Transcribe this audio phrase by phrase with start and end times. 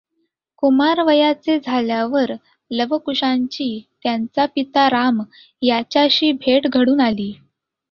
[0.57, 2.31] कुमारवयाचे झाल्यावर
[2.71, 3.69] लव कुशांची
[4.03, 5.21] त्यांचा पिता राम
[5.61, 7.31] याच्याशी भेट घडून आली.